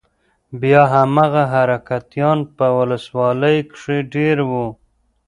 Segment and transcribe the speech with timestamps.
[0.61, 4.67] بيا هماغه حرکتيان په ولسوالۍ کښې دېره وو.